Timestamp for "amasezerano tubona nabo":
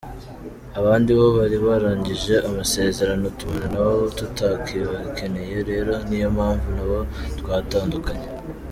2.47-3.95